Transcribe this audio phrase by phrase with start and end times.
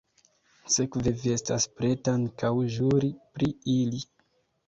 [0.75, 4.01] Sekve vi estas preta ankaŭ ĵuri pri ili?